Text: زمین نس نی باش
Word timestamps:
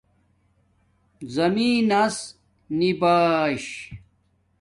زمین 1.35 1.75
نس 1.89 2.17
نی 2.77 2.89
باش 2.99 3.63